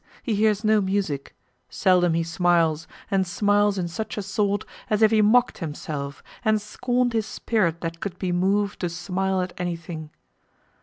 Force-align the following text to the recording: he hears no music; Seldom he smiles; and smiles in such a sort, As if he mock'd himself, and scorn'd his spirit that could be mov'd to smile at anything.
he 0.23 0.33
hears 0.33 0.63
no 0.63 0.81
music; 0.81 1.35
Seldom 1.69 2.15
he 2.15 2.23
smiles; 2.23 2.87
and 3.11 3.27
smiles 3.27 3.77
in 3.77 3.87
such 3.87 4.17
a 4.17 4.23
sort, 4.23 4.65
As 4.89 5.03
if 5.03 5.11
he 5.11 5.21
mock'd 5.21 5.59
himself, 5.59 6.23
and 6.43 6.59
scorn'd 6.59 7.13
his 7.13 7.27
spirit 7.27 7.81
that 7.81 7.99
could 7.99 8.17
be 8.17 8.31
mov'd 8.31 8.79
to 8.79 8.89
smile 8.89 9.41
at 9.41 9.53
anything. 9.59 10.09